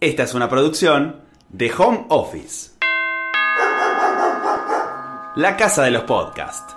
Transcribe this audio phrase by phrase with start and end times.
[0.00, 1.16] Esta es una producción
[1.48, 2.70] de Home Office.
[5.34, 6.76] La casa de los podcasts.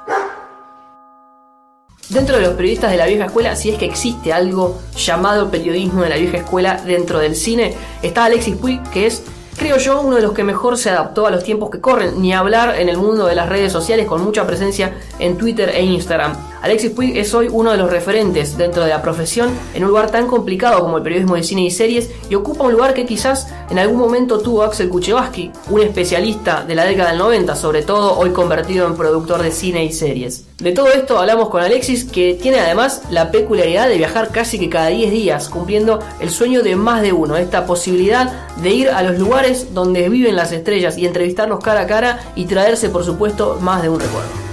[2.10, 6.02] Dentro de los periodistas de la vieja escuela, si es que existe algo llamado periodismo
[6.02, 9.24] de la vieja escuela dentro del cine, está Alexis Puig, que es
[9.56, 12.34] creo yo, uno de los que mejor se adaptó a los tiempos que corren, ni
[12.34, 16.51] hablar en el mundo de las redes sociales con mucha presencia en Twitter e Instagram.
[16.62, 20.12] Alexis Puig es hoy uno de los referentes dentro de la profesión en un lugar
[20.12, 23.48] tan complicado como el periodismo de cine y series y ocupa un lugar que quizás
[23.72, 28.16] en algún momento tuvo Axel Kuchevaski, un especialista de la década del 90, sobre todo
[28.16, 30.46] hoy convertido en productor de cine y series.
[30.60, 34.70] De todo esto hablamos con Alexis que tiene además la peculiaridad de viajar casi que
[34.70, 39.02] cada 10 días, cumpliendo el sueño de más de uno, esta posibilidad de ir a
[39.02, 43.58] los lugares donde viven las estrellas y entrevistarlos cara a cara y traerse por supuesto
[43.62, 44.51] más de un recuerdo.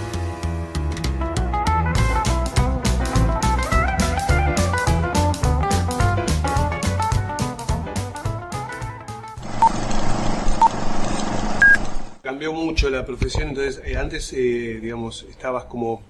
[12.68, 16.02] Mucho la profesión, entonces eh, antes, eh, digamos, estabas como,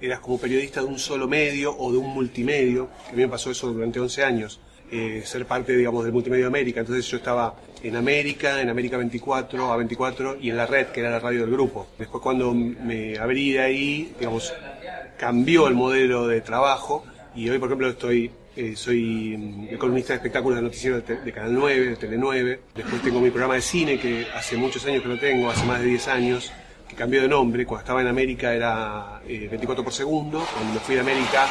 [0.00, 3.28] eras como periodista de un solo medio o de un multimedio, que a mí me
[3.28, 4.60] pasó eso durante 11 años,
[4.92, 8.98] eh, ser parte, digamos, del multimedio de América, entonces yo estaba en América, en América
[8.98, 11.88] 24, a 24 y en la red, que era la radio del grupo.
[11.98, 14.52] Después cuando me abrí de ahí, digamos,
[15.18, 20.16] cambió el modelo de trabajo y hoy, por ejemplo, estoy eh, soy mm, columnista de
[20.18, 22.60] espectáculos de noticiero de, Canal 9, de Tele 9.
[22.74, 25.80] Después tengo mi programa de cine, que hace muchos años que lo tengo, hace más
[25.80, 26.52] de 10 años,
[26.88, 27.66] que cambió de nombre.
[27.66, 30.46] Cuando estaba en América era 24 eh, por segundo.
[30.52, 31.48] Cuando fui de América,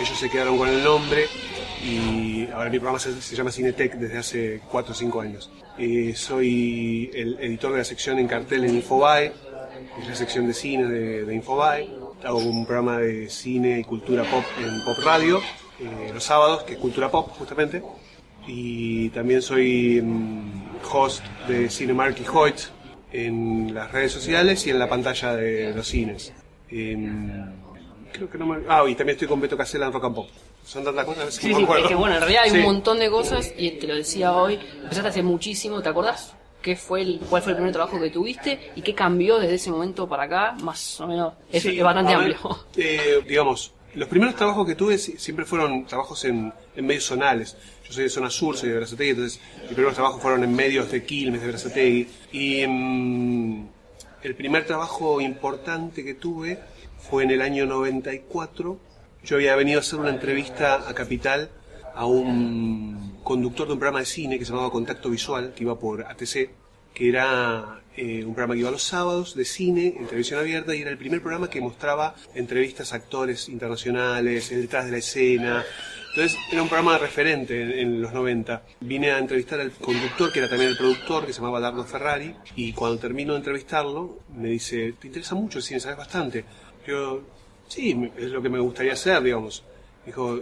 [0.00, 1.26] ellos se quedaron con el nombre.
[1.84, 5.50] Y ahora mi programa se, llama Cinetech desde hace 4 o 5 años.
[5.76, 9.32] Eh, soy el editor de la sección en cartel en Infobae,
[10.00, 11.42] es la sección de cine de, de.
[12.24, 15.42] Hago un programa de cine y cultura pop en Pop Radio
[15.86, 17.82] eh, los sábados, que es Cultura Pop justamente.
[18.46, 22.58] Y también soy mm, host de Cinemark y Hoyt
[23.12, 26.32] en las redes sociales y en la pantalla de los cines.
[26.68, 28.58] creo que no me...
[28.68, 30.28] Ah, y también estoy con Beto Casella en Rock and Pop.
[30.64, 33.52] Son tantas cosas sí, sí, es que bueno, en realidad hay un montón de cosas
[33.56, 36.34] y te lo decía hoy, empezaste hace muchísimo, ¿te acordás?
[36.62, 39.70] ¿Qué fue el, ¿Cuál fue el primer trabajo que tuviste y qué cambió desde ese
[39.70, 40.56] momento para acá?
[40.62, 42.38] Más o menos, es, bastante amplio.
[42.76, 47.56] Eh, digamos, los primeros trabajos que tuve siempre fueron trabajos en, medios zonales.
[47.84, 50.90] Yo soy de zona sur, soy de Brazategui, entonces mis primeros trabajos fueron en medios
[50.90, 52.08] de Quilmes, de Brazategui.
[52.32, 53.68] Y mm,
[54.22, 56.58] el primer trabajo importante que tuve
[57.08, 58.78] fue en el año 94.
[59.24, 61.50] Yo había venido a hacer una entrevista a Capital
[61.94, 65.78] a un conductor de un programa de cine que se llamaba Contacto Visual, que iba
[65.78, 66.50] por ATC,
[66.94, 70.80] que era eh, un programa que iba los sábados de cine en televisión abierta y
[70.82, 75.64] era el primer programa que mostraba entrevistas a actores internacionales, el detrás de la escena.
[76.10, 78.62] Entonces era un programa referente en, los 90.
[78.80, 82.34] Vine a entrevistar al conductor, que era también el productor, que se llamaba Dardo Ferrari,
[82.54, 85.80] y cuando termino de entrevistarlo, me dice, ¿te interesa mucho el cine?
[85.80, 86.44] ¿Sabes bastante?
[86.86, 87.22] Yo,
[87.66, 89.64] sí, es lo que me gustaría hacer, digamos.
[90.06, 90.40] Dijo,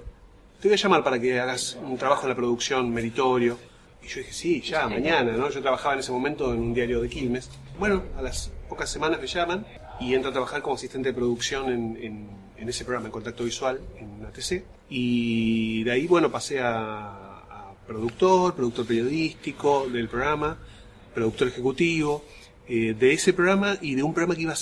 [0.60, 3.58] te voy a llamar para que hagas un trabajo en la producción meritorio.
[4.02, 5.48] Y yo dije, sí, ya, mañana, ¿no?
[5.50, 7.50] Yo trabajaba en ese momento en un diario de Quilmes.
[7.78, 9.64] Bueno, a las pocas semanas me llaman
[10.00, 13.80] y entro a trabajar como asistente de producción en, en, ese programa, en Contacto Visual,
[13.98, 14.64] en ATC.
[14.88, 17.32] Y de ahí, bueno, pasé a,
[17.86, 20.56] productor, productor periodístico del programa,
[21.14, 22.24] productor ejecutivo,
[22.68, 24.54] eh, de ese programa y de un programa que iba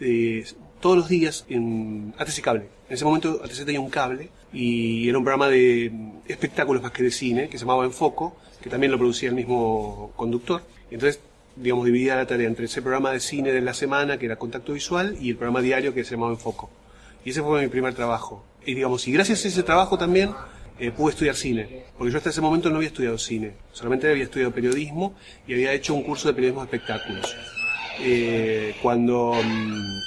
[0.00, 0.44] eh,
[0.80, 2.68] todos los días en ATC Cable.
[2.88, 5.90] En ese momento ATC tenía un cable y era un programa de
[6.28, 8.36] espectáculos más que de cine, que se llamaba Enfoco,
[8.66, 10.60] que también lo producía el mismo conductor.
[10.90, 11.20] Entonces,
[11.54, 14.72] digamos, dividía la tarea entre ese programa de cine de la semana, que era Contacto
[14.72, 16.68] Visual, y el programa diario que se llamaba Enfoco.
[17.24, 18.44] Y ese fue mi primer trabajo.
[18.64, 20.34] Y digamos, y gracias a ese trabajo también
[20.80, 24.24] eh, pude estudiar cine, porque yo hasta ese momento no había estudiado cine, solamente había
[24.24, 25.14] estudiado periodismo
[25.46, 27.36] y había hecho un curso de periodismo de espectáculos.
[28.00, 30.00] Eh, cuando mm,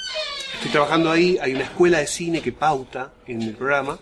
[0.56, 3.98] estoy trabajando ahí, hay una escuela de cine que pauta en el programa,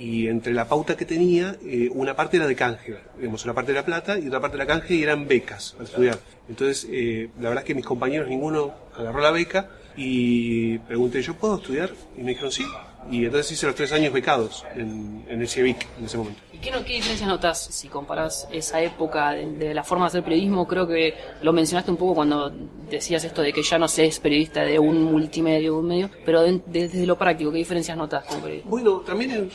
[0.00, 3.72] y entre la pauta que tenía, eh, una parte era de canje, digamos, una parte
[3.72, 6.18] era plata y otra parte era canje y eran becas para estudiar.
[6.48, 11.34] Entonces, eh, la verdad es que mis compañeros, ninguno agarró la beca y pregunté, ¿yo
[11.34, 11.90] puedo estudiar?
[12.16, 12.64] Y me dijeron, sí.
[13.10, 16.40] Y entonces hice los tres años becados en, en el CIEVIC en ese momento.
[16.60, 20.68] ¿Qué, ¿Qué diferencias notas si comparas esa época de, la forma de hacer periodismo?
[20.68, 22.50] Creo que lo mencionaste un poco cuando
[22.90, 26.42] decías esto de que ya no se es periodista de un multimedio, un medio, pero
[26.42, 29.50] desde lo práctico, ¿qué diferencias notas como Bueno, también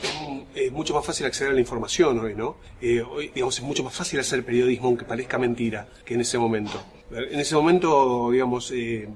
[0.54, 2.56] es, mucho más fácil acceder a la información hoy, ¿no?
[2.80, 6.38] Eh, hoy, digamos, es mucho más fácil hacer periodismo, aunque parezca mentira, que en ese
[6.38, 6.82] momento.
[7.10, 9.08] En ese momento, digamos, eh,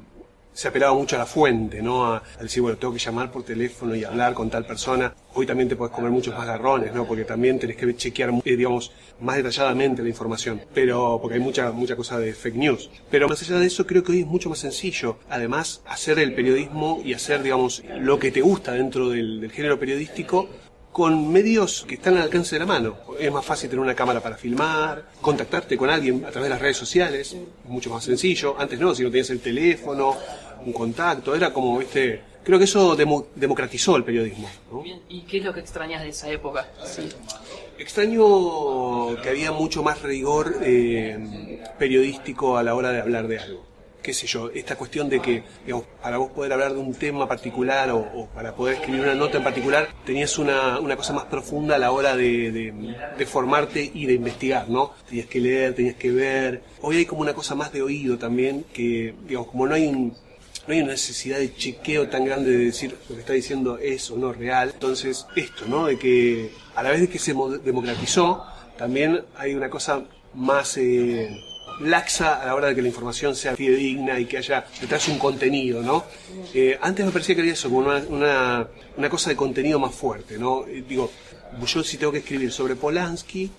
[0.61, 2.05] se apelaba mucho a la fuente, ¿no?
[2.05, 5.11] A, decir, bueno, tengo que llamar por teléfono y hablar con tal persona.
[5.33, 7.07] Hoy también te puedes comer muchos más garrones, ¿no?
[7.07, 10.61] Porque también tenés que chequear, eh, digamos, más detalladamente la información.
[10.75, 12.91] Pero, porque hay mucha, mucha cosa de fake news.
[13.11, 15.17] Pero más allá de eso, creo que hoy es mucho más sencillo.
[15.31, 20.47] Además, hacer el periodismo y hacer, digamos, lo que te gusta dentro del género periodístico
[20.93, 22.97] con medios que están al alcance de la mano.
[23.19, 26.61] Es más fácil tener una cámara para filmar, contactarte con alguien a través de las
[26.61, 28.57] redes sociales, es mucho más sencillo.
[28.59, 30.17] Antes no, si no tenías el teléfono,
[30.65, 34.49] un contacto, era como, viste, creo que eso demo- democratizó el periodismo.
[34.73, 34.83] ¿no?
[35.09, 36.69] ¿Y qué es lo que extrañas de esa época?
[36.85, 37.09] Sí.
[37.79, 43.65] Extraño que había mucho más rigor eh, periodístico a la hora de hablar de algo.
[44.03, 47.29] Qué sé yo, esta cuestión de que, digamos, para vos poder hablar de un tema
[47.29, 51.25] particular o, o para poder escribir una nota en particular, tenías una, una cosa más
[51.25, 54.93] profunda a la hora de, de- de formarte y de investigar, ¿no?
[55.07, 56.63] Tenías que leer, tenías que ver.
[56.81, 60.17] Hoy hay como una cosa más de oído también, que, digamos, como no hay un,
[60.67, 64.11] no hay una necesidad de chequeo tan grande de decir lo que está diciendo es
[64.11, 64.71] o no real.
[64.75, 65.87] Entonces, esto, ¿no?
[65.87, 68.45] De que a la vez de que se mo- democratizó,
[68.79, 70.05] también hay una cosa
[70.35, 71.29] más eh,
[71.81, 75.19] laxa a la hora de que la información sea fidedigna y que haya detrás un
[75.19, 76.05] contenido, ¿no?
[76.55, 80.39] Eh, antes me parecía que había eso, como una, una, cosa de contenido más fuerte,
[80.39, 80.65] ¿no?
[80.89, 81.11] Digo,
[81.67, 83.51] yo si tengo que escribir sobre Polanski,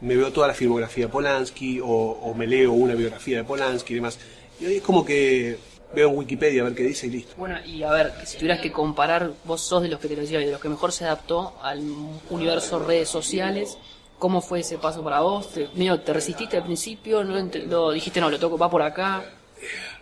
[0.00, 3.92] me veo toda la filmografía de Polanski o, o me leo una biografía de Polanski
[3.92, 4.18] y demás.
[4.60, 5.58] Y es como que
[5.96, 7.34] veo en Wikipedia a ver qué dice y listo.
[7.38, 10.20] Bueno, y a ver, si tuvieras que comparar, vos sos de los que te lo
[10.20, 11.82] decía, de los que mejor se adaptó al
[12.28, 13.78] universo redes sociales.
[14.18, 15.52] ¿Cómo fue ese paso para vos?
[15.52, 17.24] ¿Te, medio, ¿te resististe al principio?
[17.24, 17.34] ¿No
[17.66, 19.24] lo dijiste, no, lo toco, va por acá?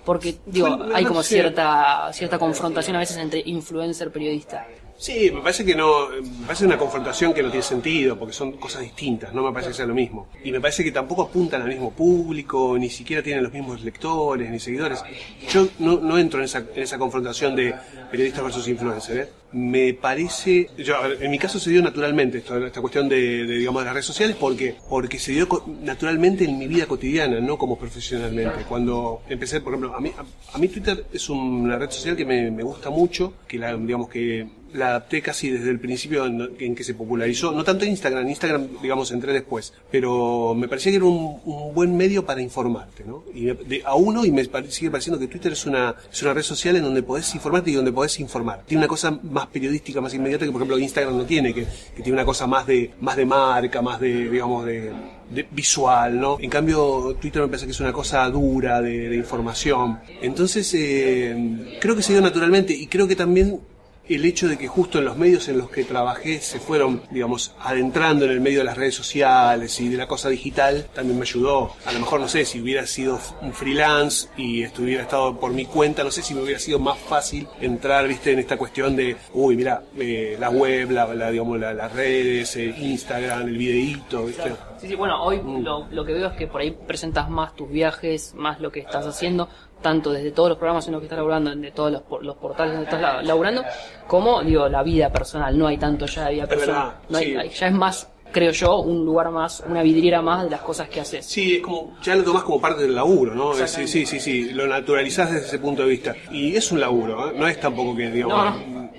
[0.05, 4.67] Porque, digo, hay como cierta cierta confrontación a veces entre influencer periodista.
[4.96, 8.52] Sí, me parece que no, me parece una confrontación que no tiene sentido, porque son
[8.52, 10.29] cosas distintas, no me parece que sea lo mismo.
[10.44, 14.50] Y me parece que tampoco apuntan al mismo público, ni siquiera tienen los mismos lectores,
[14.50, 15.02] ni seguidores.
[15.50, 17.75] Yo no, no entro en esa, en esa confrontación de
[18.11, 19.29] periodistas versus influencers.
[19.29, 19.32] ¿eh?
[19.52, 23.87] Me parece, yo, en mi caso se dio naturalmente esto, esta cuestión de, digamos, de
[23.87, 25.49] las redes sociales, porque, porque se dio
[25.82, 28.64] naturalmente en mi vida cotidiana, no como profesionalmente.
[28.69, 32.25] Cuando empecé, por ejemplo, a mí, a, a mí Twitter es una red social que
[32.25, 36.75] me, me gusta mucho, que la, digamos que la adapté casi desde el principio en,
[36.75, 37.53] que se popularizó.
[37.53, 39.73] No tanto en Instagram, Instagram, digamos, entré después.
[39.91, 41.41] Pero me parecía que era un,
[41.75, 43.25] buen medio para informarte, ¿no?
[43.32, 46.43] Y de, a uno, y me sigue pareciendo que Twitter es una, es una red
[46.43, 48.65] social en donde podés informarte y donde podés informar.
[48.67, 52.03] Tiene una cosa más periodística, más inmediata que, por ejemplo, Instagram no tiene, que, que
[52.03, 54.93] tiene una cosa más de, más de marca, más de, digamos, de,
[55.31, 56.37] de visual, ¿no?
[56.41, 60.00] En cambio, Twitter me parece que es una cosa dura de, de información.
[60.20, 63.61] Entonces, eh, creo que se dio naturalmente y creo que también
[64.09, 67.55] el hecho de que justo en los medios en los que trabajé se fueron, digamos,
[67.61, 71.23] adentrando en el medio de las redes sociales y de la cosa digital, también me
[71.23, 71.73] ayudó.
[71.87, 75.65] A lo mejor, no sé, si hubiera sido un freelance y estuviera estado por mi
[75.65, 79.17] cuenta, no sé si me hubiera sido más fácil entrar, viste, en esta cuestión de,
[79.33, 84.27] uy, mira, eh, la web, la, la, digamos, la- las redes, eh, Instagram, el videíto,
[84.27, 84.53] viste.
[84.81, 85.62] Sí, sí, bueno, hoy Mm.
[85.62, 88.81] lo, lo que veo es que por ahí presentas más tus viajes, más lo que
[88.81, 89.49] estás haciendo,
[89.84, 92.72] tanto desde todos los programas en los que estás laburando, de todos los, los portales
[92.72, 93.62] donde estás la- laburando,
[94.08, 95.56] como, digo, la vida personal.
[95.56, 96.82] No hay tanto ya de vida Es personal.
[96.86, 97.36] verdad, No hay- sí.
[97.36, 100.88] hay- ya es más, creo yo, un lugar más, una vidriera más de las cosas
[100.88, 101.26] que haces.
[101.26, 103.54] Sí, es como, ya lo tomás como parte del laburo, ¿no?
[103.54, 106.16] Sí, sí, sí, sí, lo naturalizás desde ese punto de vista.
[106.32, 107.34] Y es un laburo, ¿eh?
[107.36, 108.90] no es tampoco que, digamos, No,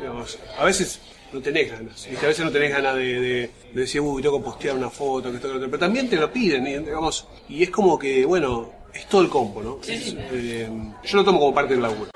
[0.00, 1.00] digamos, a veces
[1.32, 2.24] no tenés ganas, ¿viste?
[2.24, 5.30] a veces no tenés ganas de, de- de decir, uy, tengo que postear una foto,
[5.30, 7.98] que esto, que lo otro, pero también te lo piden, y, digamos, y es como
[7.98, 9.78] que, bueno, es todo el combo, ¿no?
[9.86, 10.68] Es, eh,
[11.04, 12.10] yo lo tomo como parte del laburo.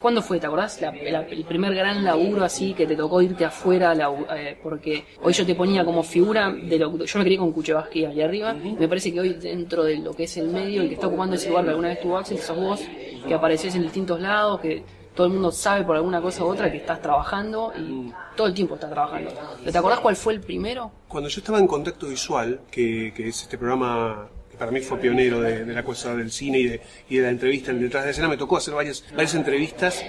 [0.00, 0.80] ¿Cuándo fue, te acordás?
[0.80, 5.04] La- la- el primer gran laburo así que te tocó irte afuera, labu- eh, porque
[5.22, 8.52] hoy yo te ponía como figura de lo yo me crié con Kuchevaski allá arriba,
[8.52, 11.36] me parece que hoy dentro de lo que es el medio, el que está ocupando
[11.36, 12.80] ese lugar que alguna vez tuvo Axel, sos vos,
[13.28, 14.82] que apareces en distintos lados, que
[15.14, 18.54] todo el mundo sabe por alguna cosa u otra que estás trabajando y todo el
[18.54, 19.30] tiempo estás trabajando.
[19.70, 20.90] ¿Te acordás cuál fue el primero?
[21.06, 24.98] Cuando yo estaba en Contacto Visual, que, que es este programa que para mí fue
[24.98, 28.10] pionero de, la cosa del cine y de, y de la entrevista en detrás de
[28.10, 30.04] escena, me tocó hacer varias entrevistas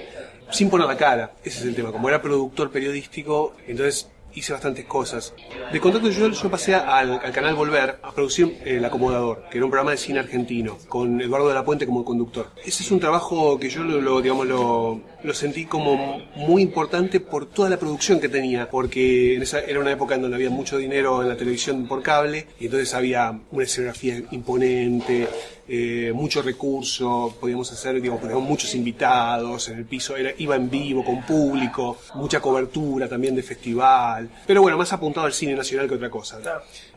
[0.51, 1.33] sin poner la cara.
[1.43, 1.91] Ese es el tema.
[1.91, 5.34] Como era productor periodístico, entonces hice bastantes cosas.
[5.72, 9.58] De Contacto Visual yo pasé al, al canal Volver a producir eh, El Acomodador, que
[9.58, 12.48] era un programa de cine argentino, con Eduardo de la Puente como conductor.
[12.66, 17.46] Ese es un trabajo que yo lo, lo, digamos, lo sentí como muy importante por
[17.46, 20.78] toda la producción que tenía, porque en esa, era una época en donde había mucho
[20.78, 25.28] dinero en la televisión por cable, y entonces había una escenografía imponente,
[25.67, 30.70] eh, mucho recurso, podíamos hacer, digamos, teníamos muchos invitados, en el piso era, iba en
[30.70, 35.88] vivo, con público, mucha cobertura también de festival, pero bueno, más apuntado al cine nacional
[35.88, 36.39] que otra cosa.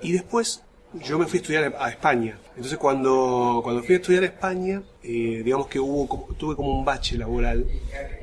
[0.03, 0.63] Y después
[0.95, 2.39] yo me fui a estudiar a España.
[2.51, 6.85] Entonces cuando, cuando fui a estudiar a España, eh, digamos que hubo, tuve como un
[6.85, 7.67] bache laboral.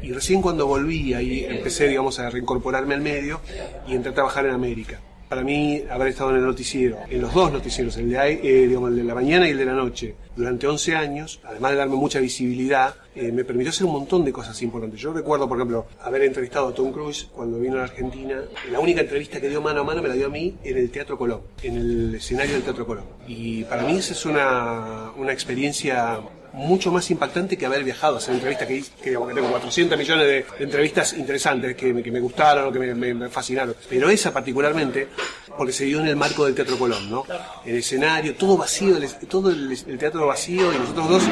[0.02, 3.42] Y recién cuando volví ahí empecé, digamos, a reincorporarme al medio
[3.88, 5.00] y entré a trabajar en América.
[5.30, 8.96] Para mí, haber estado en el noticiero, en los dos noticieros, el de, eh, el
[8.96, 12.20] de la mañana y el de la noche, durante 11 años, además de darme mucha
[12.20, 15.00] visibilidad, eh, me permitió hacer un montón de cosas importantes.
[15.00, 18.42] Yo recuerdo, por ejemplo, haber entrevistado a Tom Cruise cuando vino a Argentina.
[18.72, 20.90] La única entrevista que dio mano a mano me la dio a mí en el
[20.90, 23.06] Teatro Colón, en el escenario del Teatro Colón.
[23.28, 26.20] Y para mí esa es una, una experiencia
[26.54, 29.50] mucho más impactante que haber viajado a hacer entrevistas que, hice- que, digamos, que tengo
[29.50, 33.14] 400 millones de, de entrevistas interesantes que, me- que me gustaron o que me, me-
[33.14, 33.76] me fascinaron.
[33.90, 35.08] Pero esa particularmente,
[35.58, 37.26] porque se dio en el marco del Teatro Colón, ¿no?
[37.66, 41.24] El escenario, todo vacío, el, todo el, el teatro vacío y nosotros dos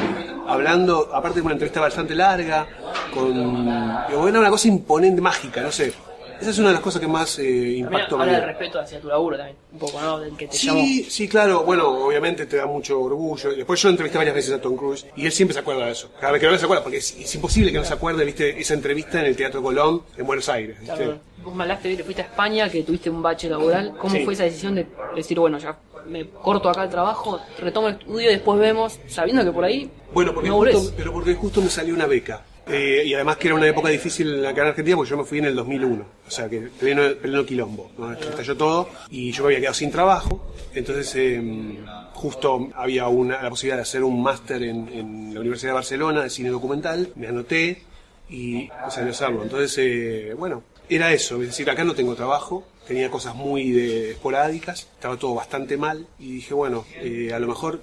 [0.47, 2.67] hablando, aparte de una entrevista bastante larga,
[3.13, 3.67] con...
[4.09, 5.93] Era una cosa imponente, mágica, no sé.
[6.41, 8.45] Esa es una de las cosas que más eh, habla me dio.
[8.45, 10.19] respeto hacia tu laburo también, un poco, ¿no?
[10.19, 10.79] Del que te llamó.
[10.81, 11.63] Sí, sí, claro.
[11.63, 13.53] Bueno, obviamente te da mucho orgullo.
[13.55, 16.09] Después yo entrevisté varias veces a Tom Cruise y él siempre se acuerda de eso.
[16.19, 18.59] Cada vez que ve se acuerda, porque es, es imposible que no se acuerde, viste,
[18.59, 20.79] esa entrevista en el Teatro Colón en Buenos Aires.
[20.79, 20.95] ¿viste?
[20.95, 23.93] Claro, vos me hablaste, que fuiste a España, que tuviste un bache laboral.
[23.97, 24.25] ¿Cómo Sí.
[24.25, 28.29] fue esa decisión de decir, bueno, ya me corto acá el trabajo, retomo el estudio
[28.31, 31.69] y después vemos, sabiendo que por ahí Bueno, porque no justo, pero porque justo me
[31.69, 32.43] salió una beca.
[32.67, 35.39] Eh, y además que era una época difícil acá en Argentina porque yo me fui
[35.39, 36.05] en el 2001.
[36.27, 37.91] O sea, que pleno, pleno quilombo.
[38.19, 40.53] Estalló todo y yo me había quedado sin trabajo.
[40.73, 41.77] Entonces, eh,
[42.13, 46.29] justo había una, la posibilidad de hacer un máster en, la Universidad de Barcelona de
[46.29, 47.11] cine documental.
[47.15, 47.81] Me anoté
[48.29, 49.43] y salió a hacerlo.
[49.43, 51.41] Entonces, eh, bueno, era eso.
[51.41, 52.65] Es decir, acá no tengo trabajo.
[52.87, 54.87] Tenía cosas muy de, esporádicas.
[54.93, 56.07] Estaba todo bastante mal.
[56.19, 57.81] Y dije, bueno, eh, a lo mejor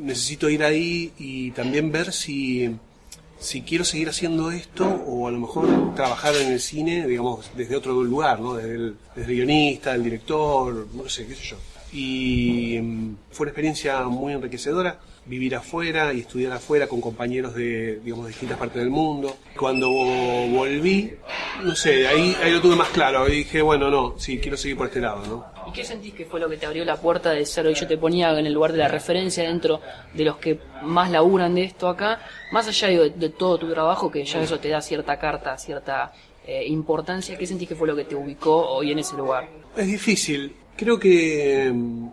[0.00, 2.70] necesito ir ahí y también ver si,
[3.38, 7.76] si quiero seguir haciendo esto o a lo mejor trabajar en el cine, digamos, desde
[7.76, 8.54] otro lugar, ¿no?
[8.54, 11.56] Desde el, desde el guionista, el director, no sé, qué sé yo.
[11.92, 18.00] Y mm, fue una experiencia muy enriquecedora vivir afuera y estudiar afuera con compañeros de,
[18.00, 19.36] digamos, de distintas partes del mundo.
[19.58, 21.14] Cuando volví,
[21.62, 23.28] no sé, ahí, ahí lo tuve más claro.
[23.28, 25.68] Y dije, bueno, no, sí, quiero seguir por este lado, ¿no?
[25.68, 27.86] ¿Y qué sentís que fue lo que te abrió la puerta de ser, hoy yo
[27.86, 29.80] te ponía en el lugar de la referencia dentro
[30.14, 32.20] de los que más laburan de esto acá,
[32.52, 36.12] más allá de, de todo tu trabajo, que ya eso te da cierta carta, cierta
[36.46, 39.48] eh, importancia, ¿qué sentís que fue lo que te ubicó hoy en ese lugar?
[39.76, 40.54] Es difícil.
[40.76, 42.08] Creo que, mm,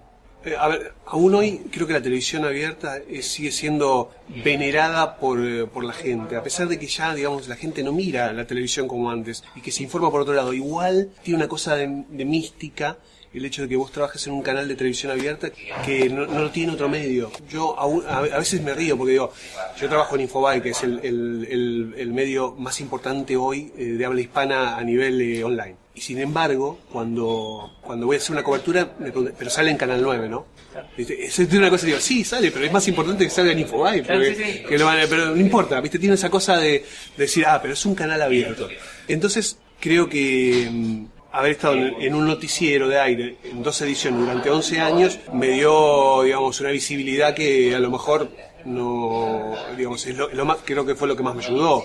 [0.46, 4.12] eh, a ver, aún hoy creo que la televisión abierta eh, sigue siendo
[4.44, 7.92] venerada por, eh, por la gente, a pesar de que ya, digamos, la gente no
[7.92, 10.54] mira la televisión como antes y que se informa por otro lado.
[10.54, 12.98] Igual tiene una cosa de, de mística
[13.34, 15.50] el hecho de que vos trabajes en un canal de televisión abierta
[15.86, 17.32] que no, no lo tiene otro medio.
[17.50, 17.76] Yo
[18.08, 19.32] a, a veces me río porque digo,
[19.80, 23.84] yo trabajo en Infobae, que es el, el- el- el medio más importante hoy eh,
[23.86, 25.76] de habla hispana a nivel eh, online.
[25.96, 29.78] Y sin embargo, cuando, cuando voy a hacer una cobertura, me preguntan, pero sale en
[29.78, 30.48] Canal 9, ¿no?
[30.98, 34.02] Es una cosa, digo, sí, sale, pero es más importante que salga en Infobae.
[34.02, 34.60] Claro, porque- sí, sí.
[34.68, 36.00] que pero no importa, ¿viste?
[36.00, 36.84] Tiene esa cosa de, de
[37.16, 38.68] decir, ah, pero es un canal abierto.
[39.08, 44.50] Entonces, creo que mm, haber estado en, un noticiero de aire en dos ediciones durante
[44.50, 48.30] 11 años me dio, digamos, una visibilidad que a lo mejor
[48.66, 51.84] no, digamos, es lo, lo más, creo que fue lo que más me ayudó.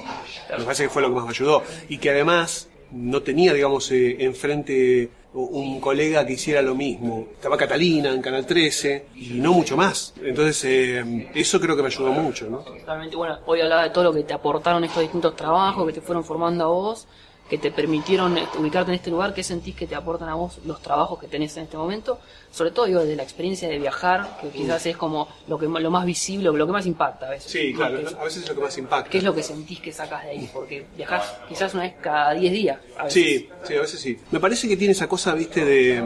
[0.56, 1.62] Me parece que fue lo que más me ayudó.
[1.88, 7.28] Y que además no tenía, digamos, eh, enfrente un colega que hiciera lo mismo.
[7.32, 10.14] Estaba Catalina en Canal 13 y no mucho más.
[10.22, 12.58] Entonces, eh, eso creo que me ayudó mucho, ¿no?
[12.58, 16.00] Totalmente, bueno, hoy hablaba de todo lo que te aportaron estos distintos trabajos, que te
[16.00, 17.06] fueron formando a vos,
[17.48, 20.58] que te permitieron eh, ubicarte en este lugar, ¿qué sentís que te aportan a vos
[20.66, 22.18] los trabajos que tenés en este momento?
[22.50, 25.90] Sobre todo, digo, de la experiencia de viajar, que quizás es como lo que lo
[25.90, 27.50] más visible, lo que más impacta a veces.
[27.50, 29.10] Sí, claro, a veces es lo que más impacta.
[29.10, 30.50] ¿Qué es lo que sentís que sacas de ahí?
[30.52, 32.78] Porque viajás quizás una vez cada 10 días.
[32.98, 33.22] A veces.
[33.22, 34.18] Sí, sí, a veces sí.
[34.30, 36.02] Me parece que tiene esa cosa, viste, de.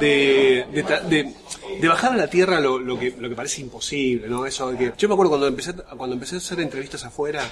[0.00, 0.66] de.
[0.72, 1.34] de, de-
[1.80, 4.46] de bajar a la tierra lo, lo que, lo que parece imposible, ¿no?
[4.46, 4.92] Eso de que.
[4.96, 7.42] Yo me acuerdo cuando empecé, cuando empecé a hacer entrevistas afuera,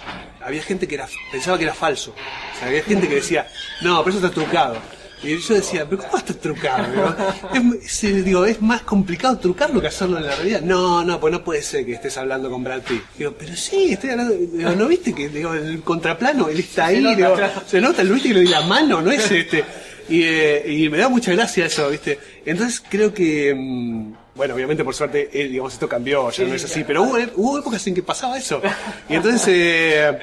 [0.41, 2.13] había gente que era, pensaba que era falso.
[2.13, 3.47] O sea, había gente que decía,
[3.83, 4.77] no, pero eso está trucado.
[5.23, 6.87] Y yo decía, pero ¿cómo está trucado?
[6.95, 7.75] no?
[7.75, 10.61] Es, es, digo, es más complicado trucarlo que hacerlo en la realidad.
[10.61, 13.03] No, no, pues no puede ser que estés hablando con Brad Pitt.
[13.17, 14.35] Digo, pero sí, estoy hablando.
[14.35, 17.01] Digo, ¿no viste que digo, el contraplano, él está ahí?
[17.01, 17.63] nota, digo, claro.
[17.67, 19.65] se nota, lo viste que le di la mano, no es este.
[20.09, 22.19] Y, eh, y me da mucha gracia eso, ¿viste?
[22.45, 26.65] Entonces creo que, mm, bueno, obviamente por suerte, eh, digamos, esto cambió, ya no es
[26.65, 28.61] así, pero hubo, hubo épocas en que pasaba eso.
[29.09, 30.19] Y entonces, eh,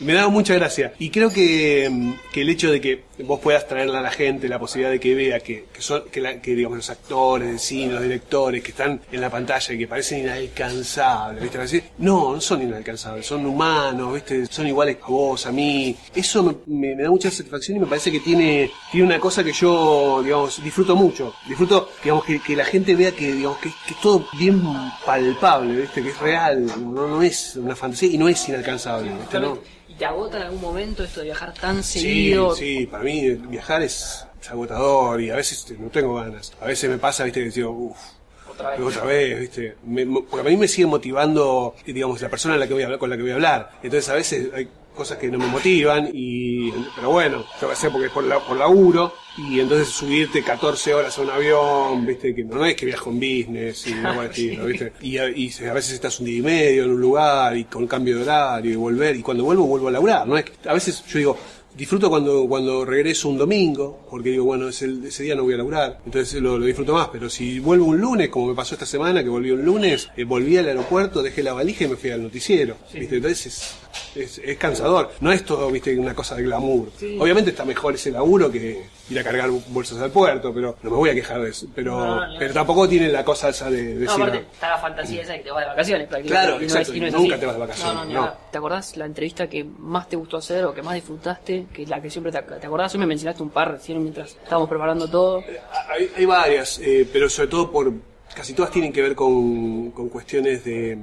[0.00, 0.94] Me da mucha gracia.
[0.98, 4.48] Y creo que, mm, que el hecho de que vos puedas traerle a la gente
[4.48, 7.58] la posibilidad de que vea que, que son, que, la- que, digamos, los actores de
[7.58, 11.58] cine, los directores que están en la pantalla y que parecen inalcanzables, ¿viste?
[11.58, 14.46] Decir, no, no son inalcanzables, son humanos, ¿viste?
[14.46, 15.94] Son iguales a vos, a mí.
[16.14, 19.44] Eso me, me- me da mucha satisfacción y me parece que tiene, tiene una cosa
[19.44, 21.34] que yo, digamos, disfruto mucho.
[21.46, 24.62] Disfruto, digamos, que, que la gente vea que, digamos, que, que es todo bien
[25.04, 26.02] palpable, ¿viste?
[26.02, 29.38] Que es real, no, no es una fantasía y no es inalcanzable, ¿viste?
[29.40, 29.58] ¿no?
[30.00, 32.54] ¿Y te agota en algún momento esto de viajar tan Sí, seguido?
[32.56, 36.54] sí, para mí viajar es, es agotador y a veces este, no tengo ganas.
[36.58, 37.98] A veces me pasa, viste, que digo, uff,
[38.50, 38.80] Otra vez.
[38.80, 39.76] otra vez, viste.
[39.84, 42.86] Me- mo- porque a mí me sigue motivando, digamos, la persona la que voy a
[42.86, 43.72] hablar, con la que voy a hablar.
[43.82, 47.72] Entonces a veces hay cosas que no me motivan y, pero bueno, yo voy a
[47.72, 49.14] hacer porque es por, la, por laburo.
[49.38, 53.16] Y entonces subirte 14 horas a un avión, viste, que no es que viajo en
[53.16, 54.92] business y algo de estilo, viste.
[55.00, 57.86] Y, a- y a veces estás un día y medio en un lugar y con
[57.86, 60.74] cambio de horario y volver y cuando vuelvo vuelvo a laburar, no es que- a
[60.74, 61.38] veces yo digo,
[61.76, 65.58] Disfruto cuando, cuando regreso un domingo, porque digo, bueno, ese, ese día no voy a
[65.58, 67.08] laburar, entonces lo, lo disfruto más.
[67.08, 70.24] Pero si vuelvo un lunes, como me pasó esta semana, que volví un lunes, eh,
[70.24, 72.76] volví al aeropuerto, dejé la valija y me fui al noticiero.
[72.92, 73.16] ¿viste?
[73.16, 73.74] Entonces es,
[74.16, 75.12] es, es cansador.
[75.20, 76.88] No es todo, viste, una cosa de glamour.
[77.18, 80.96] Obviamente está mejor ese laburo que ir a cargar bolsas al puerto, pero no me
[80.96, 81.66] voy a quejar de eso.
[81.74, 84.78] Pero, No, no, pero tampoco tiene la cosa esa de, de No, aparte, está la
[84.78, 86.46] fantasía esa que te vas de vacaciones prácticamente.
[86.48, 87.40] Claro, y no exacto, es- y no es nunca así.
[87.40, 88.20] te vas de vacaciones, No, no, ni no.
[88.20, 88.38] hablar.
[88.52, 91.59] ¿Te acordás la entrevista que más te gustó hacer o que más disfrutaste?
[91.72, 92.92] Que es la que siempre te, ac- te acordás.
[92.94, 95.42] Hoy me mencionaste un par recién mientras estábamos preparando todo.
[95.88, 97.92] Hay, hay varias, eh, pero sobre todo por.
[98.34, 100.96] Casi todas tienen que ver con, con cuestiones de.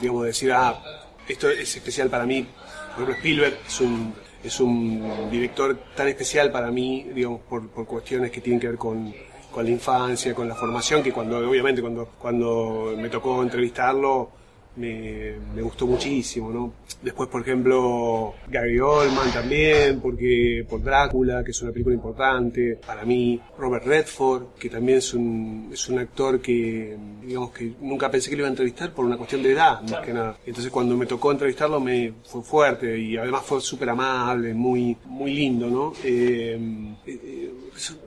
[0.00, 0.80] Digamos, de decir, ah,
[1.26, 2.46] esto es especial para mí.
[2.94, 4.14] Por ejemplo, Spielberg es un,
[4.44, 8.76] es un director tan especial para mí, digamos, por, por cuestiones que tienen que ver
[8.76, 9.14] con,
[9.50, 14.30] con la infancia, con la formación, que cuando, obviamente, cuando, cuando me tocó entrevistarlo,
[14.78, 16.72] me, me gustó muchísimo, ¿no?
[17.02, 23.04] Después, por ejemplo, Gary Oldman también, porque por Drácula, que es una película importante para
[23.04, 23.40] mí.
[23.56, 28.36] Robert Redford, que también es un, es un actor que, digamos que nunca pensé que
[28.36, 30.36] lo iba a entrevistar por una cuestión de edad, más que nada.
[30.44, 35.32] Entonces, cuando me tocó entrevistarlo, me fue fuerte y además fue súper amable, muy, muy
[35.32, 35.92] lindo, ¿no?
[36.02, 36.58] Eh,
[37.06, 37.52] eh,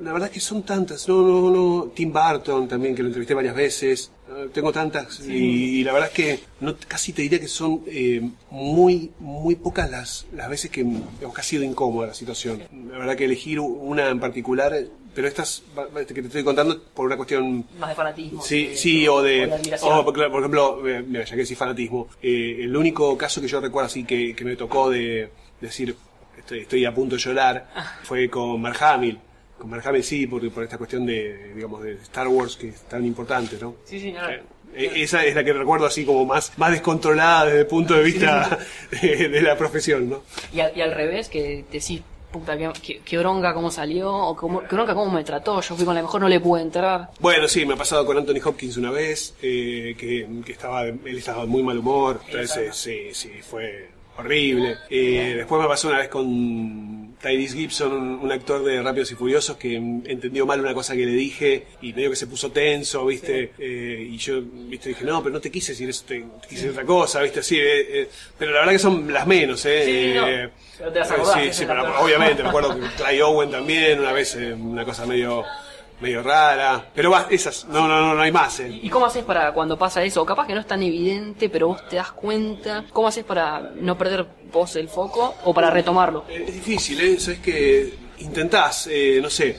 [0.01, 1.83] la verdad es que son tantas, no, no, no.
[1.95, 4.11] Tim Burton también, que lo entrevisté varias veces.
[4.29, 7.81] Eh, Tengo tantas y, y la verdad es que no, casi te diría que son
[7.87, 12.63] eh, muy muy pocas las, las veces que, digamos, que ha sido incómoda la situación.
[12.91, 14.73] La verdad que elegir una en particular,
[15.13, 18.41] pero estas va- que te estoy contando por una cuestión Más de fanatismo.
[18.41, 19.51] Sí, de- sí, o de.
[19.51, 19.93] admiración.
[19.93, 23.47] o, por por ejemplo, eh, mira, ya que decís fanatismo, eh, el único caso que
[23.47, 25.29] yo recuerdo así que, que me tocó de
[25.59, 25.95] decir
[26.37, 27.69] estoy, estoy a punto de llorar
[28.03, 29.19] fue con Mark Hamill.
[29.61, 32.81] Con Mark Hamill sí, por, por esta cuestión de, digamos, de Star Wars que es
[32.81, 33.75] tan importante, ¿no?
[33.85, 34.33] Sí, sí, nada.
[34.73, 38.01] Eh, esa es la que recuerdo así como más, más descontrolada desde el punto de
[38.03, 38.57] vista
[39.01, 40.23] de, de la profesión, ¿no?
[40.51, 44.35] Y, al- y al revés, que decís, puta, qué, qué- qué bronca cómo salió, o
[44.35, 47.09] cómo, qué bronca cómo me trató, yo fui con la mejor, no le pude entrar.
[47.19, 50.99] Bueno, sí, me ha pasado con Anthony Hopkins una vez, eh, que, que estaba, él
[51.17, 53.89] estaba de muy mal humor, entonces sí, sí, fue
[54.21, 54.77] horrible.
[54.89, 59.57] Eh, después me pasó una vez con Tyrese Gibson, un, actor de Rápidos y Furiosos,
[59.57, 63.51] que entendió mal una cosa que le dije y medio que se puso tenso, ¿viste?
[63.59, 64.89] Eh, y yo, ¿viste?
[64.89, 67.41] Dije, no, pero no te quise decir eso, te, te quise decir otra cosa, ¿viste?
[67.41, 69.83] Así, eh, eh, pero la verdad que son las menos, ¿eh?
[69.85, 73.21] Sí, no, Eh, pero te las eh, acordás, Sí, pero obviamente, me acuerdo que Clay
[73.21, 75.43] Owen también, una vez, eh, una cosa medio
[76.01, 76.89] medio rara.
[76.93, 78.59] Pero va, esas, no, no, no, no hay más.
[78.59, 78.79] eh.
[78.81, 80.21] ¿Y cómo haces para cuando pasa eso?
[80.21, 82.85] O capaz que no es tan evidente, pero vos te das cuenta.
[82.91, 86.25] ¿Cómo haces para no perder vos el foco o para retomarlo?
[86.29, 87.19] Es difícil, ¿eh?
[87.19, 89.57] Sabes que intentás, eh, no sé,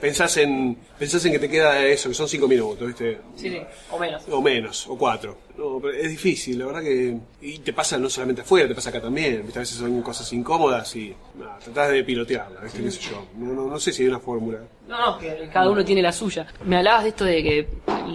[0.00, 3.18] pensás en, pensás en que te queda eso, que son cinco minutos, ¿viste?
[3.36, 4.22] Sí, sí, o menos.
[4.30, 5.38] O menos, o cuatro.
[5.56, 7.16] No, pero es difícil, la verdad que.
[7.40, 9.42] Y te pasa no solamente afuera, te pasa acá también.
[9.44, 9.58] ¿viste?
[9.58, 11.14] A veces son cosas incómodas y.
[11.38, 12.82] nada, tratás de pilotearla, ¿viste?
[12.82, 13.24] ¿Qué sé yo?
[13.38, 14.58] No, no, no sé si hay una fórmula.
[14.86, 16.46] No, no, que cada uno tiene la suya.
[16.64, 17.68] Me hablabas de esto de que,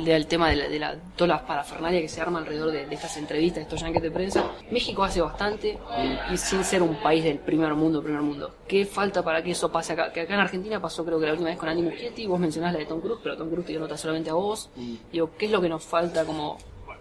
[0.05, 2.95] del tema de, la, de la, todas las parafernalias que se arma alrededor de, de
[2.95, 4.43] estas entrevistas, de estos yanques de prensa.
[4.69, 5.79] México hace bastante
[6.31, 8.53] y, sin ser un país del primer mundo, primer mundo.
[8.67, 10.11] ¿Qué falta para que eso pase acá?
[10.13, 12.71] Que acá en Argentina pasó creo que la última vez con Andy Muschietti, vos mencionás
[12.73, 14.69] la de Tom Cruise, pero Tom Cruise te dio nota solamente a vos.
[15.11, 16.57] Digo, ¿qué es lo que nos falta como...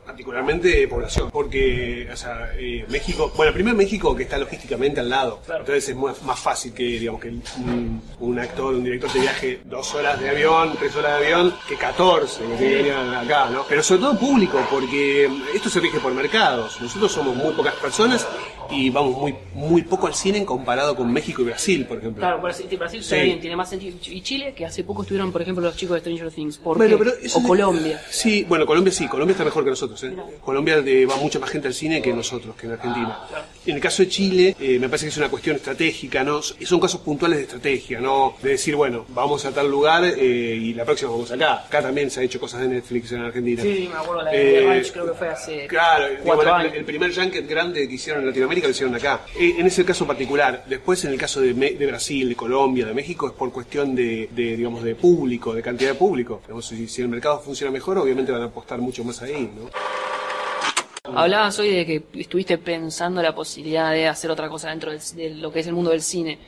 [0.08, 5.38] Particularmente población, porque, o sea, eh, México, bueno, primero México que está logísticamente al lado,
[5.44, 5.60] Claro.
[5.60, 9.60] entonces es más, más fácil que, digamos, que un, un actor, un director te viaje
[9.66, 13.66] dos horas de avión, tres horas de avión, que 14 que venir acá, ¿no?
[13.68, 18.26] Pero sobre todo público, porque esto se rige por mercados, nosotros somos muy pocas personas
[18.70, 22.20] y vamos muy, muy poco al cine comparado con México y Brasil, por ejemplo.
[22.20, 23.22] Claro, Brasil, Brasil está Sí.
[23.22, 23.96] bien, tiene más sentido.
[24.06, 26.58] Y Chile, que hace poco estuvieron, por ejemplo, los chicos de Stranger Things.
[26.58, 28.00] ¿Por Bueno, pero o Colombia.
[28.10, 30.02] Sí, bueno, Colombia sí, Colombia está mejor que nosotros.
[30.04, 30.12] ¿eh?
[30.44, 33.20] Colombia eh, va mucha más gente al cine que nosotros, que en Argentina.
[33.66, 36.40] En el caso de Chile, eh, me parece que es una cuestión estratégica, ¿no?
[36.42, 38.34] Son casos puntuales de estrategia, ¿no?
[38.42, 40.24] De decir, bueno, vamos a tal lugar eh,
[40.60, 41.64] y la próxima vamos acá.
[41.66, 43.62] Acá también se ha hecho cosas de Netflix en Argentina.
[43.62, 46.72] Sí, me acuerdo, la de Ranch creo que fue hace Claro, cuatro años.
[46.74, 49.22] el primer junket grande que hicieron en Latinoamérica lo hicieron acá.
[49.38, 50.64] Eh, en ese caso particular.
[50.66, 51.52] Después, en el caso de,
[51.86, 55.96] Brasil, de Colombia, de México, es por cuestión de, digamos, de público, de cantidad de
[55.96, 56.40] público.
[56.42, 59.70] Digamos, si, si el mercado funciona mejor, obviamente van a apostar mucho más ahí, ¿no?
[61.14, 65.50] Hablabas hoy de que estuviste pensando la posibilidad de hacer otra cosa dentro de lo
[65.50, 66.38] que es el mundo del cine.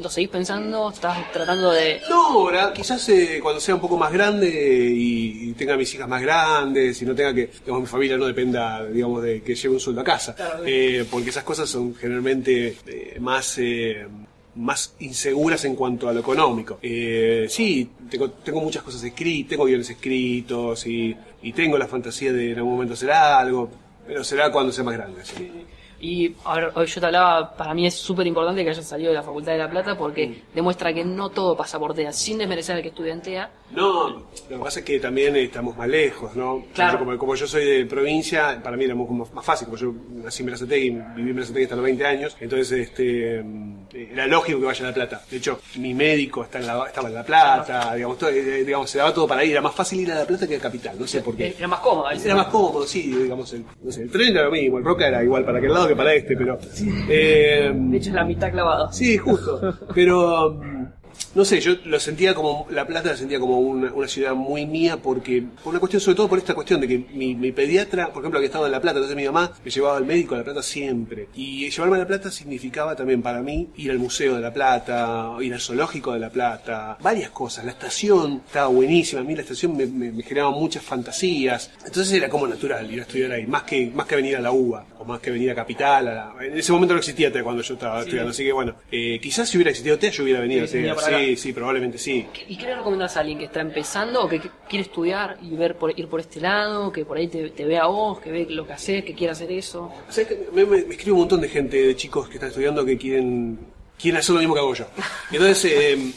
[0.00, 0.90] ¿Lo seguís pensando?
[0.90, 2.00] ¿Estás tratando de...?
[2.08, 6.08] No, ahora, quizás eh, cuando sea un poco más grande y, y tenga mis hijas
[6.08, 9.74] más grandes y no tenga que, digamos, mi familia no dependa, digamos, de que lleve
[9.74, 10.34] un sueldo a casa.
[10.34, 10.64] Claro.
[10.66, 14.06] Eh, porque esas cosas son generalmente eh, más, eh,
[14.54, 16.78] más inseguras en cuanto a lo económico.
[16.80, 22.32] Eh, sí, tengo, tengo muchas cosas escritas, tengo guiones escritos y, y tengo la fantasía
[22.32, 23.70] de en algún momento hacer algo,
[24.06, 25.20] pero será cuando sea más grande.
[25.22, 25.50] sí.
[26.02, 29.10] Y a ver, hoy yo te hablaba, para mí es súper importante que hayas salido
[29.10, 30.34] de la Facultad de La Plata porque Mm.
[30.56, 33.48] demuestra que no todo pasa por TEA, sin desmerecer al que estudiantea.
[33.70, 36.64] No, lo que pasa es que también estamos más lejos, ¿no?
[36.74, 36.98] Claro.
[36.98, 40.42] Yo, como, como yo soy de provincia, para mí era más fácil, como yo nací
[40.42, 44.66] en Berazategui, viví en Berazategui hasta los 20 años, entonces este, mm, era lógico que
[44.66, 45.22] vaya a La Plata.
[45.30, 48.90] De hecho, mi médico está en la, estaba en La Plata, digamos, todo, eh, digamos,
[48.90, 49.52] se daba todo para ir.
[49.52, 51.54] Era más fácil ir a La Plata que a Capital, no sé por qué.
[51.56, 52.10] Era más cómodo.
[52.10, 55.06] Era más cómodo, sí, digamos, el, no sé, el tren era lo mismo, el Roca
[55.06, 56.58] era igual para aquel lado que para este, pero...
[57.08, 58.92] eh, De hecho, es la mitad clavada.
[58.92, 59.74] Sí, justo.
[59.94, 60.86] Pero mm,
[61.34, 64.66] no sé, yo lo sentía como La Plata la sentía como una, una ciudad muy
[64.66, 68.12] mía porque por una cuestión sobre todo por esta cuestión de que mi, mi pediatra,
[68.12, 70.38] por ejemplo, que estaba en La Plata, entonces mi mamá me llevaba al médico a
[70.38, 71.28] La Plata siempre.
[71.34, 75.30] Y llevarme a La Plata significaba también para mí ir al museo de La Plata,
[75.40, 77.64] ir al zoológico de La Plata, varias cosas.
[77.64, 81.70] La estación estaba buenísima, a mí la estación me, me- me generaba muchas fantasías.
[81.84, 84.50] Entonces era como natural ir a estudiar ahí, más que más que venir a la
[84.52, 86.08] UBA o más que venir a Capital.
[86.08, 88.74] a la- En ese momento no existía TEA cuando yo estaba estudiando, así que bueno,
[88.90, 91.98] eh, quizás si hubiera existido TEA yo hubiera venido a Sí, venía Sí, sí, probablemente
[91.98, 92.26] sí.
[92.48, 95.54] ¿Y qué le recomendás a alguien que está empezando o que que quiere estudiar y
[95.56, 98.30] ver por, ir por este lado, que por ahí te, te vea a vos, que
[98.30, 99.92] ve lo que haces, que quiere hacer eso?
[100.08, 100.48] ¿Sabes qué?
[100.52, 103.58] me, me- me escribe un montón de gente, de chicos que están estudiando que quieren,
[103.98, 104.86] quieren hacer lo mismo que hago yo.
[105.32, 106.12] Entonces, eh,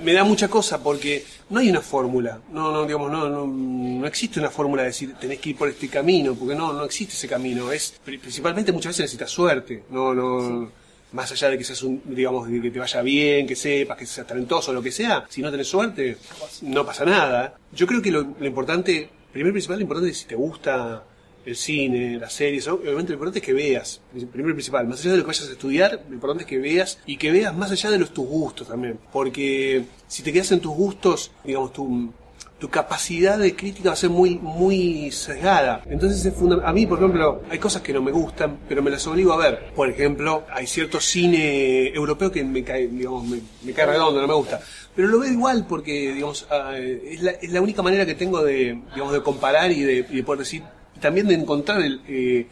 [0.00, 2.40] me da mucha cosa porque no hay una fórmula.
[2.50, 5.68] No, no, digamos, no, no, no existe una fórmula de decir tenés que ir por
[5.68, 7.72] este camino, porque no, no existe ese camino.
[7.72, 9.84] Es, pri- principalmente muchas veces necesitas suerte.
[9.90, 10.70] No, no.
[11.16, 14.26] Más allá de que seas un, digamos, que te vaya bien, que sepas, que seas
[14.26, 16.18] talentoso, lo que sea, si no tenés suerte,
[16.62, 17.54] no pasa nada.
[17.72, 21.02] Yo creo que lo, lo importante, primero principal, lo importante es si te gusta
[21.46, 25.12] el cine, las series, obviamente lo importante es que veas, primero y principal, más allá
[25.12, 27.70] de lo que vayas a estudiar, lo importante es que veas y que veas más
[27.70, 32.12] allá de los tus gustos también, porque si te quedas en tus gustos, digamos, tu,
[32.58, 35.82] tu capacidad de crítica va a ser muy, muy sesgada.
[35.86, 39.06] Entonces es a mí, por ejemplo, hay cosas que no me gustan, pero me las
[39.06, 39.72] obligo a ver.
[39.74, 43.24] Por ejemplo, hay cierto cine europeo que me cae, digamos,
[43.62, 44.60] me, cae redondo, no me gusta.
[44.94, 48.42] Pero lo veo igual porque, digamos, ah, es, la, es la única manera que tengo
[48.42, 50.62] de, digamos, de comparar y de, y de poder decir,
[51.00, 52.46] también de encontrar el, eh,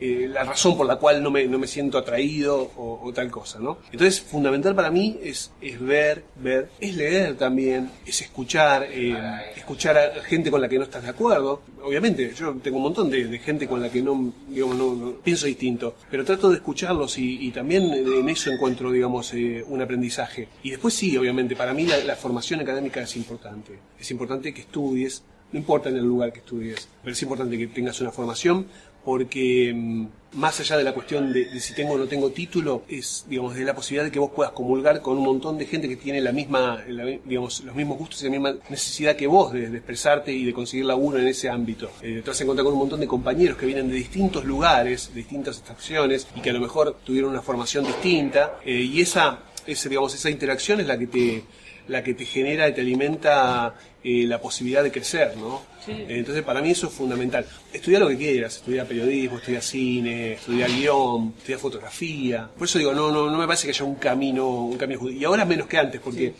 [0.00, 3.30] eh, la razón por la cual no me, no me siento atraído o, o tal
[3.30, 3.78] cosa, ¿no?
[3.92, 9.16] Entonces, fundamental para mí es, es ver, ver, es leer también, es escuchar, eh,
[9.56, 11.62] escuchar a gente con la que no estás de acuerdo.
[11.82, 15.12] Obviamente, yo tengo un montón de, de gente con la que no, digamos, no, no-
[15.22, 19.80] pienso distinto, pero trato de escucharlos y, y también en eso encuentro, digamos, eh, un
[19.82, 20.48] aprendizaje.
[20.62, 23.78] Y después sí, obviamente, para mí la, la formación académica es importante.
[23.98, 27.66] Es importante que estudies, no importa en el lugar que estudies, pero es importante que
[27.68, 28.66] tengas una formación
[29.08, 33.24] porque mm, más allá de la cuestión de, si tengo o no tengo título, es
[33.26, 35.96] digamos de la posibilidad de que vos puedas comulgar con un montón de gente que
[35.96, 39.70] tiene la misma, la- digamos, los mismos gustos y la misma necesidad que vos de,
[39.70, 41.90] de expresarte y de conseguir laburo en ese ámbito.
[42.02, 45.08] Eh, te vas a encontrar con un montón de compañeros que vienen de distintos lugares,
[45.14, 49.38] de distintas estaciones y que a lo mejor tuvieron una formación distinta eh, y esa,
[49.66, 51.44] ese, digamos, esa interacción es la que te
[51.88, 53.74] la que te genera y te alimenta
[54.04, 55.62] eh, la posibilidad de crecer, ¿no?
[55.86, 57.46] Entonces para mí eso es fundamental.
[57.72, 62.48] Estudiar lo que quieras, estudiar periodismo, estudiar cine, estudiar guion, estudiar fotografía.
[62.58, 65.18] Por eso digo, no, no, no me parece que haya un camino, un camino judío.
[65.18, 66.34] Y ahora menos que antes, porque,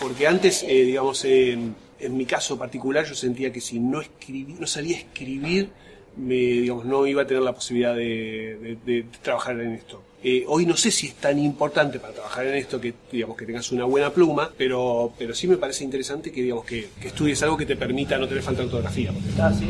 [0.00, 4.54] porque antes, eh, digamos, en, en mi caso particular, yo sentía que si no escribí,
[4.54, 5.70] no salía a escribir,
[6.16, 10.02] me, digamos, no iba a tener la posibilidad de, de- de trabajar en esto.
[10.22, 13.44] Eh, hoy no sé si es tan importante para trabajar en esto que digamos que
[13.44, 17.42] tengas una buena pluma, pero, pero sí me parece interesante que digamos que, que estudies
[17.42, 19.12] algo que te permita no tener falta de ortografía.
[19.38, 19.66] Ah, sí.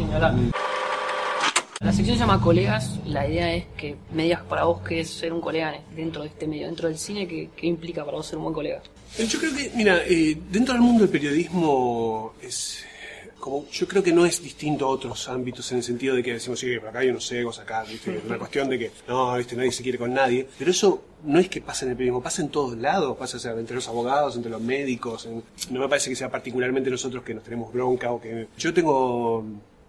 [1.80, 2.98] La sección se llama Colegas.
[3.04, 6.28] La idea es que me digas para vos qué es ser un colega dentro de
[6.28, 8.80] este medio, dentro del cine, qué, qué implica para vos ser un buen colega.
[9.18, 12.84] Eh, Yo creo que, mira, eh, dentro del mundo del periodismo es
[13.44, 16.32] como yo creo que no es distinto a otros ámbitos en el sentido de que
[16.32, 18.16] decimos, sí, por acá hay unos egos, acá, ¿viste?
[18.16, 19.54] Es una cuestión de que, no, ¿viste?
[19.54, 20.48] nadie se quiere con nadie.
[20.58, 23.40] Pero eso no es que pasa en el periodismo, pasa en todos lados, pasa o
[23.40, 25.26] sea, entre los abogados, entre los médicos.
[25.26, 28.48] en- no me parece que sea particularmente nosotros que nos tenemos bronca o que...
[28.56, 29.44] Yo tengo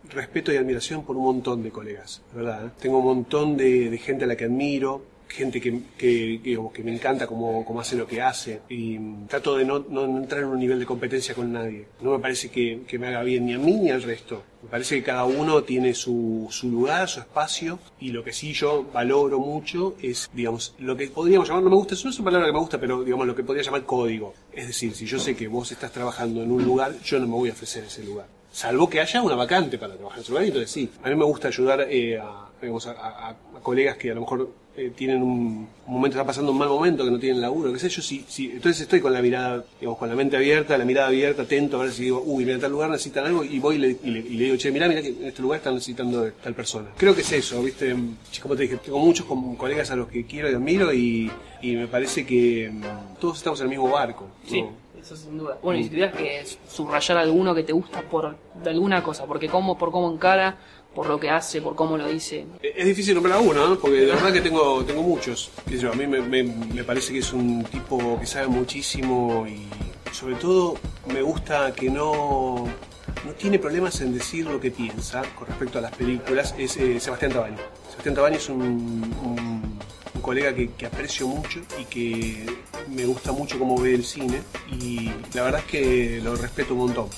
[0.10, 2.74] respeto y admiración por un montón de colegas, ¿verdad?
[2.82, 6.40] Tengo un montón de, de gente a la que admiro, gente que, que,
[6.74, 10.06] que, me encanta cómo, cómo hace lo que hace y mm, trato de no, no
[10.06, 11.88] entrar en un nivel de competencia con nadie.
[12.02, 14.44] No me parece que, que me haga bien ni a mí ni al resto.
[14.64, 18.54] Me parece que cada uno tiene su, su lugar, su espacio y lo que sí
[18.54, 22.20] yo valoro mucho es, digamos, lo que podríamos llamar, no me gusta, eso no es
[22.20, 24.34] una palabra que me gusta, pero digamos lo que podría llamar código.
[24.52, 27.34] Es decir, si yo sé que vos estás trabajando en un lugar, yo no me
[27.34, 28.28] voy a ofrecer ese lugar.
[28.52, 30.90] Salvo que haya una vacante para trabajar en ese lugar, entonces sí.
[31.04, 34.22] A mí me gusta ayudar eh, a, digamos, a, a- a colegas que a lo
[34.22, 37.80] mejor eh, tienen un, momento, está pasando un mal momento, que no tienen laburo, qué
[37.80, 38.52] sé yo, sí, sí.
[38.54, 41.84] Entonces estoy con la mirada, digamos, con la mente abierta, la mirada abierta, atento, a
[41.84, 44.38] ver si digo, uy, mira, tal lugar necesitan algo, y voy y le, y y
[44.38, 46.90] le digo, che, mira, mira que en este lugar están necesitando tal persona.
[46.98, 47.96] Creo que es eso, viste,
[48.32, 49.26] Sí, como te dije, tengo muchos
[49.58, 53.60] colegas a los que quiero y admiro, y, y me parece que mm, todos estamos
[53.62, 54.28] en el mismo barco.
[54.52, 54.86] ¿no?
[55.00, 55.58] Eso sin duda.
[55.62, 59.48] Bueno, y si tuvieras que subrayar alguno que te gusta por de alguna cosa, porque
[59.48, 60.58] cómo, por cómo encara,
[60.96, 62.46] por lo que hace, por cómo lo dice.
[62.64, 63.78] Es difícil nombrar a uno, ¿no?
[63.78, 65.52] porque la verdad que tengo, tengo muchos.
[65.70, 69.68] Sé yo, a mí me, me- parece que es un tipo que sabe muchísimo y
[70.14, 70.76] sobre todo
[71.14, 72.66] me gusta que no,
[73.26, 76.56] no tiene problemas en decir lo que piensa con respecto a las películas.
[76.58, 77.58] Es eh, Sebastián Tabani.
[77.90, 78.58] Sebastián Tabani es un,
[79.24, 79.76] un-
[80.22, 82.48] colega que, que aprecio mucho y que
[82.90, 84.42] me gusta mucho cómo ve el cine
[84.82, 87.10] y la verdad es que lo respeto un montón.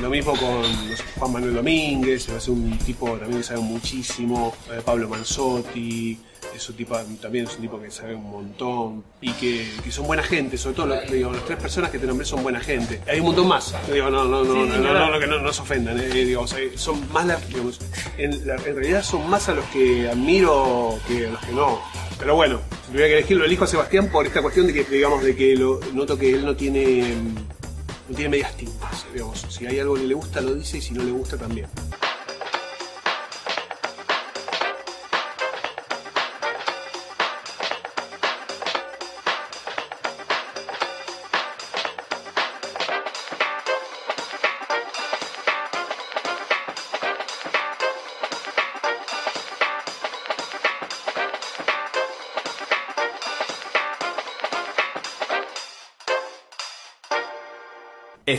[0.00, 4.54] Lo mismo con no sé, Juan Manuel Domínguez, es un tipo también que sabe muchísimo,
[4.70, 6.18] eh, Pablo Manzotti,
[6.54, 10.06] es un tipo, también es un tipo que sabe un montón y que, que son
[10.06, 13.00] buena gente, sobre todo los- digo, las tres personas que te nombré son buena gente.
[13.08, 14.98] Hay un montón más, digo, no, no, no, Sí, no, sí, no, claro.
[15.06, 17.80] no, no, que no, no se ofendan, eh, digo, o sea, son más las, digamos,
[18.18, 21.80] en, la- en realidad son más a los que admiro que a los que no.
[22.18, 24.84] Pero bueno, si tuviera que elegir, lo elijo a Sebastián por esta cuestión de que,
[24.84, 27.14] digamos, de que lo, noto que él no tiene
[28.08, 29.46] no tiene medias tintas, digamos.
[29.48, 31.66] Si hay algo que le gusta, lo dice y si no le gusta, también.